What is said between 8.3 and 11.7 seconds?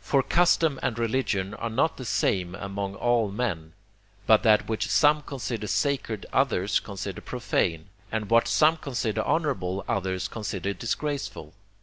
what some consider honourable others consider disgraceful.